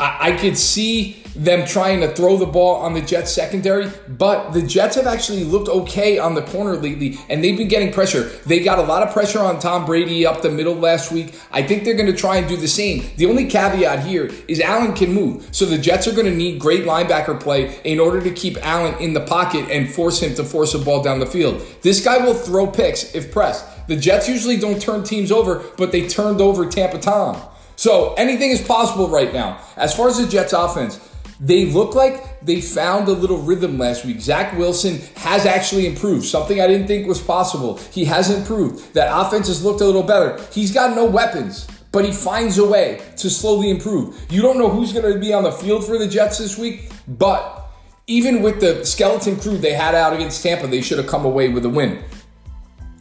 I, 0.00 0.30
I 0.30 0.32
could 0.32 0.56
see 0.56 1.22
them 1.34 1.64
trying 1.66 2.00
to 2.00 2.08
throw 2.08 2.36
the 2.36 2.46
ball 2.46 2.76
on 2.76 2.94
the 2.94 3.00
Jets 3.00 3.32
secondary, 3.32 3.90
but 4.08 4.50
the 4.50 4.62
Jets 4.62 4.96
have 4.96 5.06
actually 5.06 5.44
looked 5.44 5.68
okay 5.68 6.18
on 6.18 6.34
the 6.34 6.42
corner 6.42 6.76
lately, 6.76 7.16
and 7.28 7.42
they've 7.42 7.56
been 7.56 7.68
getting 7.68 7.92
pressure. 7.92 8.24
They 8.46 8.60
got 8.60 8.78
a 8.78 8.82
lot 8.82 9.02
of 9.02 9.12
pressure 9.12 9.38
on 9.38 9.60
Tom 9.60 9.86
Brady 9.86 10.26
up 10.26 10.42
the 10.42 10.50
middle 10.50 10.74
last 10.74 11.12
week. 11.12 11.38
I 11.52 11.62
think 11.62 11.84
they're 11.84 11.94
going 11.94 12.10
to 12.10 12.16
try 12.16 12.36
and 12.38 12.48
do 12.48 12.56
the 12.56 12.68
same. 12.68 13.04
The 13.16 13.26
only 13.26 13.46
caveat 13.46 14.04
here 14.04 14.30
is 14.48 14.60
Allen 14.60 14.94
can 14.94 15.12
move, 15.12 15.48
so 15.52 15.64
the 15.64 15.78
Jets 15.78 16.08
are 16.08 16.12
going 16.12 16.26
to 16.26 16.34
need 16.34 16.58
great 16.58 16.84
linebacker 16.84 17.38
play 17.38 17.80
in 17.84 18.00
order 18.00 18.20
to 18.20 18.30
keep 18.30 18.56
Allen 18.64 19.00
in 19.00 19.14
the 19.14 19.20
pocket 19.20 19.70
and 19.70 19.88
force 19.88 20.20
him 20.20 20.34
to 20.34 20.44
force 20.44 20.74
a 20.74 20.78
ball 20.78 21.02
down 21.02 21.20
the 21.20 21.26
field. 21.26 21.64
This 21.82 22.04
guy 22.04 22.18
will 22.18 22.34
throw 22.34 22.66
picks 22.66 23.14
if 23.14 23.30
pressed. 23.30 23.64
The 23.86 23.96
Jets 23.96 24.28
usually 24.28 24.56
don't 24.56 24.82
turn 24.82 25.04
teams 25.04 25.30
over, 25.30 25.64
but 25.76 25.92
they 25.92 26.08
turned 26.08 26.40
over 26.40 26.66
Tampa 26.66 26.98
Tom. 26.98 27.40
So 27.78 28.14
anything 28.14 28.50
is 28.50 28.60
possible 28.60 29.08
right 29.08 29.32
now. 29.32 29.60
As 29.76 29.94
far 29.96 30.08
as 30.08 30.18
the 30.18 30.26
Jets 30.26 30.52
offense, 30.52 30.98
They 31.40 31.66
look 31.66 31.94
like 31.94 32.40
they 32.40 32.60
found 32.60 33.06
a 33.06 33.12
little 33.12 33.38
rhythm 33.38 33.78
last 33.78 34.04
week. 34.04 34.20
Zach 34.20 34.58
Wilson 34.58 35.00
has 35.16 35.46
actually 35.46 35.86
improved, 35.86 36.24
something 36.24 36.60
I 36.60 36.66
didn't 36.66 36.88
think 36.88 37.06
was 37.06 37.20
possible. 37.20 37.78
He 37.92 38.04
has 38.06 38.30
improved. 38.30 38.92
That 38.94 39.08
offense 39.08 39.46
has 39.46 39.64
looked 39.64 39.80
a 39.80 39.84
little 39.84 40.02
better. 40.02 40.42
He's 40.52 40.72
got 40.72 40.96
no 40.96 41.04
weapons, 41.04 41.68
but 41.92 42.04
he 42.04 42.10
finds 42.10 42.58
a 42.58 42.66
way 42.66 43.00
to 43.18 43.30
slowly 43.30 43.70
improve. 43.70 44.20
You 44.30 44.42
don't 44.42 44.58
know 44.58 44.68
who's 44.68 44.92
going 44.92 45.12
to 45.12 45.20
be 45.20 45.32
on 45.32 45.44
the 45.44 45.52
field 45.52 45.84
for 45.86 45.96
the 45.96 46.08
Jets 46.08 46.38
this 46.38 46.58
week, 46.58 46.90
but 47.06 47.70
even 48.08 48.42
with 48.42 48.58
the 48.58 48.84
skeleton 48.84 49.38
crew 49.38 49.58
they 49.58 49.74
had 49.74 49.94
out 49.94 50.12
against 50.12 50.42
Tampa, 50.42 50.66
they 50.66 50.80
should 50.80 50.98
have 50.98 51.06
come 51.06 51.24
away 51.24 51.50
with 51.50 51.64
a 51.64 51.68
win. 51.68 52.02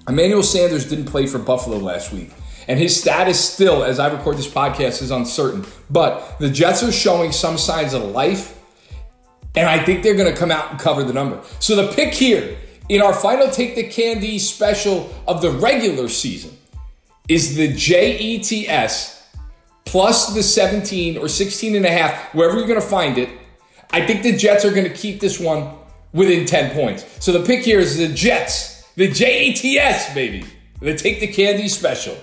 Emmanuel 0.08 0.44
Sanders 0.44 0.88
didn't 0.88 1.06
play 1.06 1.26
for 1.26 1.40
Buffalo 1.40 1.78
last 1.78 2.14
week. 2.14 2.32
And 2.68 2.80
his 2.80 3.00
status 3.00 3.40
still, 3.40 3.84
as 3.84 4.00
I 4.00 4.08
record 4.08 4.38
this 4.38 4.48
podcast, 4.48 5.02
is 5.02 5.12
uncertain. 5.12 5.66
But 5.90 6.38
the 6.40 6.50
Jets 6.50 6.84
are 6.84 6.92
showing 6.92 7.32
some 7.32 7.58
signs 7.58 7.94
of 7.94 8.04
life. 8.04 8.60
And 9.56 9.68
I 9.68 9.84
think 9.84 10.04
they're 10.04 10.16
going 10.16 10.32
to 10.32 10.38
come 10.38 10.52
out 10.52 10.72
and 10.72 10.80
cover 10.80 11.04
the 11.04 11.14
number. 11.14 11.42
So 11.60 11.76
the 11.76 11.92
pick 11.94 12.14
here 12.14 12.58
in 12.90 13.02
our 13.02 13.14
final 13.14 13.50
Take 13.50 13.76
the 13.76 13.88
Candy 13.88 14.38
special 14.38 15.14
of 15.28 15.42
the 15.42 15.52
regular 15.52 16.10
season 16.10 16.58
is 17.28 17.56
the 17.56 17.74
JETS 17.74 19.18
plus 19.86 20.34
the 20.34 20.44
17 20.44 21.18
or 21.18 21.28
16 21.30 21.76
and 21.76 21.86
a 21.86 21.90
half, 21.90 22.34
wherever 22.36 22.58
you're 22.58 22.68
going 22.68 22.80
to 22.80 22.86
find 22.86 23.18
it. 23.18 23.30
I 23.92 24.06
think 24.06 24.22
the 24.22 24.36
Jets 24.36 24.66
are 24.66 24.72
going 24.72 24.84
to 24.84 24.94
keep 24.94 25.22
this 25.22 25.40
one 25.40 25.72
within 26.14 26.46
10 26.46 26.74
points. 26.74 27.06
So 27.24 27.32
the 27.32 27.46
pick 27.46 27.64
here 27.64 27.80
is 27.80 27.98
the 27.98 28.10
Jets, 28.10 28.84
the 28.96 29.08
JETS, 29.08 30.14
baby. 30.14 30.46
The 30.80 30.96
Take 30.96 31.20
the 31.20 31.28
Candy 31.28 31.68
special. 31.70 32.16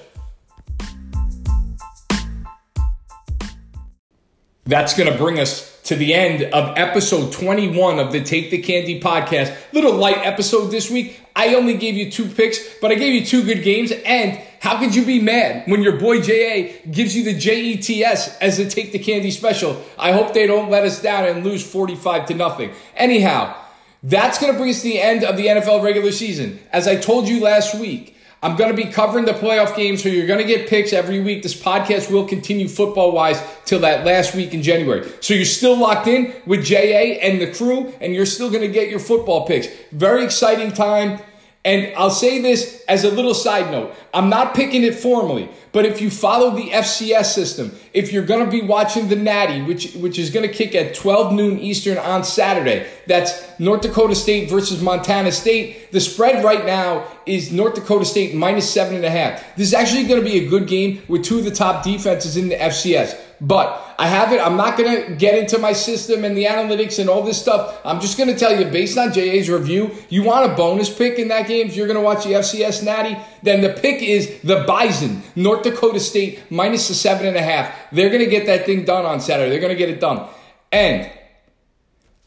That's 4.67 4.97
going 4.97 5.13
to 5.13 5.19
bring 5.19 5.39
us 5.41 5.79
to 5.83 5.95
the 5.95 6.15
end 6.15 6.43
of 6.43 6.79
episode 6.79 7.33
21 7.35 7.99
of 7.99 8.13
the 8.13 8.23
Take 8.23 8.51
the 8.51 8.63
Candy 8.63 8.99
podcast. 8.99 9.55
Little 9.75 9.93
light 9.93 10.17
episode 10.19 10.69
this 10.69 10.91
week. 10.91 11.21
I 11.37 11.55
only 11.55 11.77
gave 11.77 11.97
you 11.97 12.11
two 12.11 12.27
picks, 12.27 12.59
but 12.81 12.91
I 12.91 12.95
gave 12.95 13.13
you 13.13 13.27
two 13.27 13.45
good 13.45 13.63
games. 13.63 13.93
And 14.07 14.41
how 14.61 14.79
could 14.79 14.95
you 14.95 15.05
be 15.05 15.21
mad 15.21 15.69
when 15.69 15.83
your 15.83 16.01
boy 16.01 16.23
JA 16.23 16.73
gives 16.91 17.15
you 17.15 17.25
the 17.25 17.35
JETS 17.35 18.39
as 18.39 18.57
the 18.57 18.67
Take 18.67 18.93
the 18.93 18.99
Candy 18.99 19.31
special? 19.31 19.85
I 19.99 20.13
hope 20.13 20.33
they 20.33 20.47
don't 20.47 20.71
let 20.71 20.85
us 20.85 21.03
down 21.03 21.27
and 21.27 21.45
lose 21.45 21.63
45 21.71 22.29
to 22.29 22.35
nothing. 22.35 22.71
Anyhow, 22.97 23.55
that's 24.03 24.39
going 24.39 24.51
to 24.51 24.59
bring 24.59 24.71
us 24.71 24.81
to 24.81 24.89
the 24.89 24.99
end 24.99 25.25
of 25.25 25.37
the 25.37 25.49
NFL 25.49 25.83
regular 25.83 26.13
season. 26.13 26.59
As 26.73 26.89
I 26.89 26.97
told 26.97 27.29
you 27.29 27.43
last 27.43 27.79
week, 27.79 28.14
I'm 28.45 28.57
going 28.57 28.77
to 28.77 28.77
be 28.77 28.93
covering 28.93 29.25
the 29.25 29.33
playoff 29.33 29.75
games, 29.75 30.03
so 30.03 30.11
you're 30.11 30.27
going 30.27 30.39
to 30.39 30.45
get 30.45 30.69
picks 30.69 30.93
every 30.93 31.19
week. 31.19 31.43
This 31.43 31.59
podcast 31.59 32.11
will 32.11 32.29
continue 32.29 32.69
football 32.69 33.11
wise 33.11 33.43
till 33.65 33.79
that 33.79 34.05
last 34.05 34.35
week 34.35 34.53
in 34.53 34.63
January. 34.63 35.11
So 35.21 35.33
you're 35.33 35.47
still 35.47 35.79
locked 35.79 36.09
in 36.09 36.31
with 36.45 36.63
JA 36.63 37.17
and 37.23 37.41
the 37.41 37.51
crew, 37.51 37.95
and 38.03 38.15
you're 38.15 38.27
still 38.27 38.51
going 38.51 38.61
to 38.61 38.69
get 38.69 38.91
your 38.91 38.99
football 38.99 39.47
picks. 39.47 39.69
Very 39.93 40.27
exciting 40.27 40.73
time. 40.73 41.23
And 41.65 41.95
I'll 41.97 42.11
say 42.11 42.43
this 42.43 42.85
as 42.89 43.05
a 43.05 43.11
little 43.11 43.33
side 43.33 43.71
note. 43.71 43.95
I'm 44.13 44.29
not 44.29 44.55
picking 44.55 44.83
it 44.83 44.95
formally, 44.95 45.49
but 45.73 45.87
if 45.87 45.99
you 45.99 46.11
follow 46.11 46.55
the 46.55 46.69
FCS 46.69 47.33
system, 47.33 47.73
if 47.95 48.13
you're 48.13 48.27
going 48.27 48.45
to 48.45 48.51
be 48.51 48.61
watching 48.61 49.09
the 49.09 49.17
Natty, 49.17 49.63
which, 49.63 49.95
which 49.95 50.19
is 50.19 50.29
going 50.29 50.47
to 50.47 50.53
kick 50.53 50.75
at 50.75 50.95
12 50.95 51.33
noon 51.33 51.59
Eastern 51.59 51.97
on 51.97 52.23
Saturday, 52.23 52.87
that's 53.07 53.43
North 53.59 53.81
Dakota 53.81 54.15
State 54.15 54.51
versus 54.51 54.83
Montana 54.83 55.33
State. 55.33 55.91
The 55.91 56.01
spread 56.01 56.45
right 56.45 56.67
now 56.67 57.07
is 57.25 57.51
North 57.51 57.77
Dakota 57.77 58.05
State 58.05 58.35
minus 58.35 58.69
seven 58.69 58.97
and 58.97 59.05
a 59.05 59.11
half. 59.11 59.57
This 59.57 59.69
is 59.69 59.75
actually 59.75 60.05
going 60.05 60.23
to 60.23 60.29
be 60.29 60.45
a 60.45 60.49
good 60.49 60.67
game 60.67 61.03
with 61.09 61.25
two 61.25 61.39
of 61.39 61.45
the 61.45 61.51
top 61.51 61.83
defenses 61.83 62.37
in 62.37 62.51
the 62.51 62.57
FCS. 62.57 63.19
But 63.41 63.84
I 63.99 64.09
have 64.09 64.33
it. 64.33 64.41
I'm 64.41 64.57
not 64.57 64.77
going 64.77 65.07
to 65.07 65.15
get 65.15 65.39
into 65.39 65.59
my 65.59 65.73
system 65.73 66.25
and 66.25 66.37
the 66.37 66.45
analytics 66.45 66.99
and 66.99 67.09
all 67.09 67.23
this 67.23 67.41
stuff. 67.41 67.81
I'm 67.85 68.01
just 68.01 68.19
going 68.19 68.29
to 68.29 68.39
tell 68.39 68.59
you, 68.59 68.67
based 68.67 68.99
on 68.99 69.13
JA's 69.13 69.49
review, 69.49 69.95
you 70.09 70.23
want 70.23 70.51
a 70.51 70.55
bonus 70.55 70.95
pick 70.95 71.19
in 71.19 71.29
that 71.29 71.47
game 71.47 71.69
if 71.69 71.77
you're 71.77 71.87
going 71.87 71.99
to 71.99 72.03
watch 72.03 72.25
the 72.25 72.33
FCS 72.33 72.85
Natty, 72.85 73.17
then 73.43 73.61
the 73.61 73.71
pick 73.71 74.03
is 74.03 74.41
the 74.43 74.65
Bison, 74.67 75.23
North 75.37 75.63
Dakota 75.63 76.01
State, 76.01 76.51
minus 76.51 76.89
the 76.89 76.95
seven 76.95 77.27
and 77.27 77.37
a 77.37 77.43
half. 77.43 77.75
They're 77.93 78.11
going 78.11 78.25
to 78.25 78.31
get 78.31 78.47
that 78.47 78.67
thing 78.67 78.85
done 78.85 79.05
on 79.05 79.21
Saturday. 79.21 79.51
They're 79.51 79.61
going 79.61 79.73
to 79.73 79.79
get 79.79 79.91
it 79.91 80.01
done. 80.01 80.29
And 80.73 81.11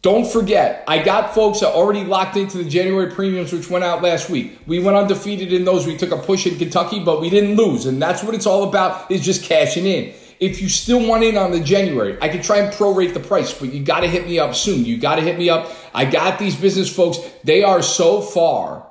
don't 0.04 0.26
forget, 0.26 0.84
I 0.88 1.04
got 1.04 1.34
folks 1.34 1.60
that 1.62 1.70
already 1.70 2.06
locked 2.06 2.38
into 2.38 2.58
the 2.60 2.70
January 2.70 3.12
premiums, 3.12 3.52
which 3.52 3.70
went 3.70 3.84
out 3.84 4.02
last 4.02 4.30
week. 4.30 4.60
We 4.68 4.80
went 4.80 4.96
undefeated 4.96 5.52
in 5.52 5.66
those. 5.66 5.88
We 5.88 5.98
took 5.98 6.12
a 6.12 6.18
push 6.18 6.46
in 6.46 6.58
Kentucky, 6.58 7.04
but 7.04 7.20
we 7.20 7.30
didn't 7.30 7.56
lose. 7.56 7.88
And 7.88 8.02
that's 8.02 8.24
what 8.24 8.36
it's 8.36 8.46
all 8.46 8.70
about, 8.70 9.12
is 9.12 9.26
just 9.26 9.44
cashing 9.44 9.86
in. 9.86 10.14
If 10.39 10.62
you 10.62 10.70
still 10.70 11.06
want 11.08 11.24
in 11.24 11.36
on 11.38 11.51
the 11.51 11.60
January, 11.60 12.17
I 12.22 12.29
could 12.29 12.44
try 12.44 12.58
and 12.58 12.74
prorate 12.74 13.13
the 13.13 13.20
price, 13.20 13.53
but 13.53 13.74
you 13.74 13.84
got 13.84 14.01
to 14.01 14.08
hit 14.08 14.27
me 14.27 14.39
up 14.39 14.53
soon. 14.53 14.86
You 14.86 14.98
got 14.98 15.15
to 15.15 15.22
hit 15.22 15.38
me 15.38 15.50
up. 15.50 15.72
I 15.94 16.06
got 16.06 16.38
these 16.38 16.56
business 16.56 16.94
folks. 16.94 17.17
They 17.44 17.63
are 17.63 17.82
so 17.82 18.22
far 18.22 18.88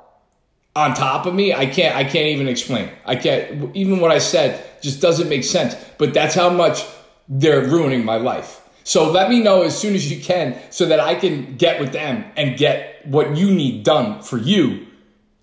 on 0.75 0.95
top 0.95 1.27
of 1.27 1.35
me. 1.35 1.55
I 1.55 1.67
can't, 1.67 1.95
I 1.95 2.05
can't 2.05 2.27
even 2.27 2.49
explain. 2.49 2.91
I 3.05 3.17
can't, 3.17 3.75
even 3.77 4.01
what 4.01 4.11
I 4.11 4.19
said 4.19 4.65
just 4.83 5.01
doesn't 5.01 5.29
make 5.29 5.45
sense, 5.45 5.75
but 5.99 6.13
that's 6.13 6.35
how 6.35 6.51
much 6.51 6.85
they're 7.29 7.63
ruining 7.63 8.05
my 8.05 8.17
life. 8.17 8.61
So 8.85 9.11
let 9.11 9.31
me 9.31 9.41
know 9.41 9.63
as 9.63 9.77
soon 9.77 9.95
as 9.95 10.11
you 10.11 10.23
can 10.23 10.57
so 10.71 10.87
that 10.87 11.01
I 11.01 11.17
can 11.17 11.57
get 11.57 11.81
with 11.81 11.93
them 11.93 12.25
and 12.37 12.57
get 12.57 13.05
what 13.07 13.37
you 13.37 13.51
need 13.51 13.85
done 13.85 14.23
for 14.23 14.39
you 14.39 14.87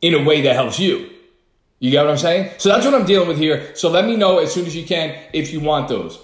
in 0.02 0.14
a 0.14 0.24
way 0.24 0.42
that 0.42 0.56
helps 0.56 0.80
you. 0.80 1.10
You 1.84 1.92
get 1.92 2.04
what 2.04 2.12
I'm 2.12 2.18
saying? 2.18 2.52
So 2.60 2.70
that's 2.70 2.86
what 2.86 2.94
I'm 2.94 3.06
dealing 3.06 3.28
with 3.28 3.38
here. 3.38 3.76
So 3.76 3.90
let 3.90 4.06
me 4.06 4.16
know 4.16 4.40
as 4.40 4.54
soon 4.54 4.66
as 4.66 4.74
you 4.74 4.86
can 4.86 5.20
if 5.34 5.52
you 5.52 5.60
want 5.60 5.90
those. 5.90 6.18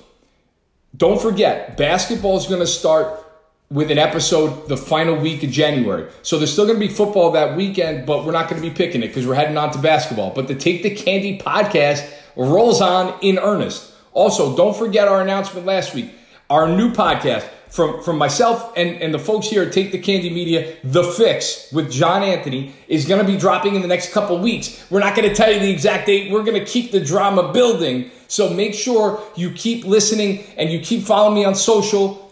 Don't 0.96 1.22
forget, 1.22 1.75
basketball 1.75 2.38
is 2.38 2.48
going 2.48 2.62
to 2.62 2.66
start 2.66 3.22
with 3.70 3.92
an 3.92 3.98
episode 3.98 4.70
the 4.70 4.78
final 4.78 5.18
week 5.18 5.44
of 5.44 5.50
January. 5.50 6.10
So 6.22 6.38
there's 6.38 6.54
still 6.54 6.66
going 6.66 6.80
to 6.80 6.88
be 6.88 6.92
football 6.92 7.32
that 7.32 7.58
weekend, 7.58 8.06
but 8.06 8.25
we're 8.25 8.32
not 8.32 8.50
going 8.50 8.62
to 8.62 8.70
be 8.70 8.74
picking 8.74 9.04
it 9.04 9.08
because 9.08 9.28
we're 9.28 9.36
heading 9.36 9.58
on 9.58 9.72
to 9.72 9.80
basketball. 9.80 10.32
But 10.34 10.48
the 10.48 10.56
Take 10.56 10.82
the 10.82 10.96
Candy 10.96 11.38
podcast 11.38 12.10
rolls 12.38 12.80
on 12.80 13.20
in 13.22 13.38
earnest. 13.38 13.92
Also, 14.13 14.56
don't 14.56 14.78
forget 14.78 15.10
our 15.10 15.22
announcement 15.22 15.66
last 15.66 15.94
week 15.94 16.10
our 16.50 16.68
new 16.68 16.91
podcast 16.91 17.48
from, 17.70 18.01
from 18.01 18.18
myself 18.18 18.74
and, 18.75 19.01
and 19.01 19.13
the 19.13 19.20
folks 19.20 19.48
here 19.48 19.63
at 19.63 19.72
Take 19.72 19.91
the 19.91 20.00
Candy 20.00 20.29
Media, 20.29 20.75
The 20.84 21.03
Fix 21.03 21.72
with 21.72 21.91
John 21.91 22.24
Anthony 22.24 22.74
is 22.88 23.06
going 23.06 23.24
to 23.24 23.32
be 23.32 23.38
dropping 23.38 23.75
in 23.75 23.82
the 23.82 23.88
next 23.88 24.12
couple 24.12 24.38
weeks. 24.39 24.86
We're 24.89 25.00
not 25.00 25.15
going 25.15 25.29
to 25.29 25.36
tell 25.36 25.51
you 25.51 25.60
the 25.60 25.70
exact 25.70 26.08
date. 26.08 26.32
We're 26.32 26.44
going 26.44 26.60
to 26.60 26.65
keep 26.65 26.91
the 26.91 27.00
drama 27.00 27.53
building. 27.53 28.10
So 28.27 28.51
make 28.51 28.74
sure 28.74 29.24
you 29.36 29.51
keep 29.51 29.86
listening 29.86 30.44
and 30.58 30.72
you 30.72 30.79
keep 30.79 31.03
following 31.03 31.36
me 31.36 31.46
on 31.46 31.53
social 31.53 32.25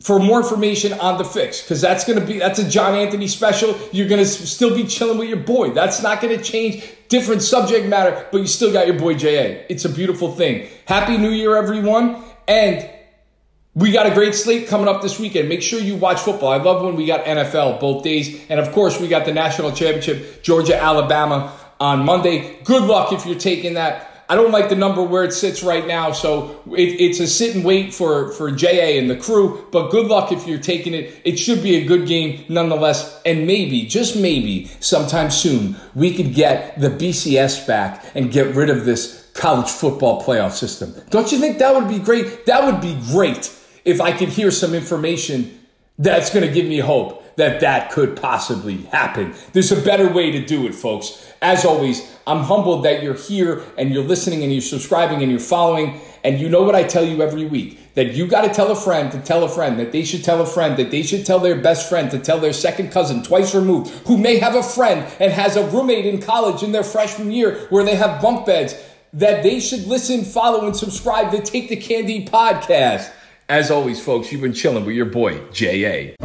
for 0.00 0.18
more 0.18 0.40
information 0.40 0.92
on 0.94 1.16
the 1.16 1.24
fix 1.24 1.62
because 1.62 1.80
that's 1.80 2.04
going 2.04 2.18
to 2.18 2.26
be 2.26 2.38
that's 2.38 2.58
a 2.58 2.68
john 2.68 2.94
anthony 2.94 3.28
special 3.28 3.78
you're 3.92 4.08
going 4.08 4.18
to 4.18 4.26
still 4.26 4.74
be 4.74 4.84
chilling 4.84 5.16
with 5.16 5.28
your 5.28 5.38
boy 5.38 5.70
that's 5.70 6.02
not 6.02 6.20
going 6.20 6.36
to 6.36 6.42
change 6.42 6.84
different 7.08 7.40
subject 7.40 7.86
matter 7.86 8.26
but 8.30 8.38
you 8.38 8.46
still 8.46 8.72
got 8.72 8.86
your 8.86 8.98
boy 8.98 9.10
ja 9.10 9.56
it's 9.70 9.84
a 9.84 9.88
beautiful 9.88 10.34
thing 10.34 10.68
happy 10.86 11.16
new 11.16 11.30
year 11.30 11.56
everyone 11.56 12.22
and 12.48 12.90
we 13.74 13.90
got 13.90 14.06
a 14.06 14.14
great 14.14 14.34
slate 14.34 14.68
coming 14.68 14.86
up 14.86 15.02
this 15.02 15.18
weekend. 15.18 15.48
Make 15.48 15.62
sure 15.62 15.80
you 15.80 15.96
watch 15.96 16.20
football. 16.20 16.52
I 16.52 16.58
love 16.58 16.82
when 16.82 16.94
we 16.94 17.06
got 17.06 17.24
NFL 17.24 17.80
both 17.80 18.04
days. 18.04 18.40
And 18.48 18.60
of 18.60 18.70
course, 18.72 19.00
we 19.00 19.08
got 19.08 19.24
the 19.24 19.32
national 19.32 19.72
championship, 19.72 20.42
Georgia, 20.42 20.80
Alabama 20.80 21.52
on 21.80 22.04
Monday. 22.04 22.62
Good 22.62 22.84
luck 22.84 23.12
if 23.12 23.26
you're 23.26 23.38
taking 23.38 23.74
that. 23.74 24.10
I 24.28 24.36
don't 24.36 24.52
like 24.52 24.68
the 24.68 24.76
number 24.76 25.02
where 25.02 25.24
it 25.24 25.32
sits 25.32 25.62
right 25.62 25.86
now, 25.86 26.12
so 26.12 26.62
it, 26.68 26.98
it's 26.98 27.20
a 27.20 27.26
sit 27.26 27.56
and 27.56 27.62
wait 27.62 27.92
for, 27.92 28.32
for 28.32 28.50
JA 28.50 28.96
and 28.98 29.10
the 29.10 29.16
crew, 29.16 29.66
but 29.70 29.90
good 29.90 30.06
luck 30.06 30.32
if 30.32 30.46
you're 30.46 30.58
taking 30.58 30.94
it. 30.94 31.20
It 31.26 31.36
should 31.36 31.62
be 31.62 31.74
a 31.76 31.84
good 31.84 32.08
game 32.08 32.42
nonetheless, 32.48 33.20
and 33.26 33.46
maybe, 33.46 33.82
just 33.82 34.16
maybe, 34.16 34.70
sometime 34.80 35.30
soon, 35.30 35.76
we 35.94 36.14
could 36.14 36.32
get 36.32 36.80
the 36.80 36.88
BCS 36.88 37.66
back 37.66 38.02
and 38.14 38.32
get 38.32 38.54
rid 38.54 38.70
of 38.70 38.86
this 38.86 39.30
college 39.34 39.68
football 39.68 40.22
playoff 40.22 40.52
system. 40.52 40.94
Don't 41.10 41.30
you 41.30 41.38
think 41.38 41.58
that 41.58 41.74
would 41.74 41.88
be 41.88 41.98
great? 41.98 42.46
That 42.46 42.64
would 42.64 42.80
be 42.80 42.98
great 43.12 43.54
if 43.84 44.00
I 44.00 44.12
could 44.12 44.30
hear 44.30 44.50
some 44.50 44.74
information 44.74 45.60
that's 45.98 46.32
going 46.32 46.46
to 46.46 46.52
give 46.52 46.66
me 46.66 46.78
hope 46.78 47.22
that 47.36 47.60
that 47.60 47.90
could 47.90 48.16
possibly 48.16 48.78
happen. 48.84 49.34
There's 49.52 49.72
a 49.72 49.80
better 49.80 50.12
way 50.12 50.30
to 50.32 50.44
do 50.44 50.66
it, 50.66 50.74
folks. 50.74 51.32
As 51.42 51.64
always, 51.64 52.16
I'm 52.26 52.44
humbled 52.44 52.84
that 52.84 53.02
you're 53.02 53.14
here 53.14 53.62
and 53.76 53.92
you're 53.92 54.04
listening 54.04 54.42
and 54.42 54.52
you're 54.52 54.62
subscribing 54.62 55.22
and 55.22 55.30
you're 55.30 55.40
following. 55.40 56.00
And 56.22 56.40
you 56.40 56.48
know 56.48 56.62
what 56.62 56.74
I 56.74 56.84
tell 56.84 57.04
you 57.04 57.22
every 57.22 57.44
week 57.44 57.94
that 57.94 58.14
you 58.14 58.26
got 58.26 58.42
to 58.42 58.52
tell 58.52 58.70
a 58.70 58.76
friend 58.76 59.12
to 59.12 59.20
tell 59.20 59.44
a 59.44 59.48
friend 59.48 59.78
that 59.78 59.92
they 59.92 60.04
should 60.04 60.24
tell 60.24 60.40
a 60.40 60.46
friend 60.46 60.76
that 60.78 60.90
they 60.90 61.02
should 61.02 61.26
tell 61.26 61.38
their 61.38 61.56
best 61.56 61.88
friend 61.88 62.10
to 62.10 62.18
tell 62.18 62.40
their 62.40 62.52
second 62.52 62.90
cousin 62.90 63.22
twice 63.22 63.54
removed 63.54 63.90
who 64.06 64.16
may 64.16 64.38
have 64.38 64.54
a 64.54 64.62
friend 64.62 65.06
and 65.20 65.32
has 65.32 65.56
a 65.56 65.68
roommate 65.68 66.06
in 66.06 66.20
college 66.20 66.62
in 66.62 66.72
their 66.72 66.82
freshman 66.82 67.30
year 67.30 67.66
where 67.68 67.84
they 67.84 67.94
have 67.94 68.22
bunk 68.22 68.46
beds 68.46 68.74
that 69.12 69.44
they 69.44 69.60
should 69.60 69.86
listen, 69.86 70.24
follow, 70.24 70.66
and 70.66 70.74
subscribe 70.74 71.30
to 71.30 71.40
Take 71.40 71.68
the 71.68 71.76
Candy 71.76 72.26
podcast. 72.26 73.12
As 73.48 73.70
always, 73.70 74.02
folks, 74.02 74.32
you've 74.32 74.40
been 74.40 74.54
chilling 74.54 74.86
with 74.86 74.96
your 74.96 75.04
boy, 75.04 75.38
J.A. 75.52 76.16